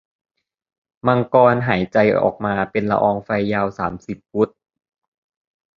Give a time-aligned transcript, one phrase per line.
[1.07, 4.49] มังกรหายใจออกมาเป็นละอองไฟยาวสามสิบฟุต